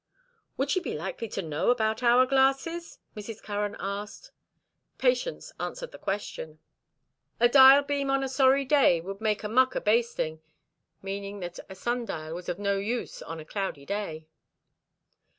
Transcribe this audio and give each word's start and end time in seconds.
"Would 0.57 0.71
she 0.71 0.79
be 0.79 0.95
likely 0.95 1.27
to 1.27 1.43
know 1.43 1.69
about 1.69 2.01
hourglasses?" 2.01 2.97
Mrs. 3.15 3.39
Curran 3.43 3.75
asked. 3.79 4.31
Patience 4.97 5.53
answered 5.59 5.91
the 5.91 5.99
question. 5.99 6.57
"A 7.39 7.47
dial 7.47 7.83
beam 7.83 8.09
on 8.09 8.23
a 8.23 8.27
sorry 8.27 8.65
day 8.65 8.99
would 8.99 9.21
make 9.21 9.43
a 9.43 9.47
muck 9.47 9.75
o' 9.75 9.79
basting." 9.79 10.41
Meaning 11.03 11.39
that 11.41 11.59
a 11.69 11.75
sundial 11.75 12.33
was 12.33 12.49
of 12.49 12.57
no 12.57 12.77
use 12.77 13.21
on 13.21 13.39
a 13.39 13.45
cloudy 13.45 13.85
day. 13.85 14.25